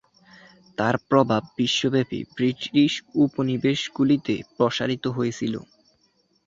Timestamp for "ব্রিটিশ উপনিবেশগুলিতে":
2.35-4.35